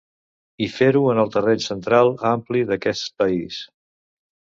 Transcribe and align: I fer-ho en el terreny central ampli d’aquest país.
I 0.67 0.69
fer-ho 0.77 1.01
en 1.11 1.19
el 1.23 1.29
terreny 1.35 1.61
central 1.65 2.09
ampli 2.31 2.63
d’aquest 2.71 3.13
país. 3.23 3.61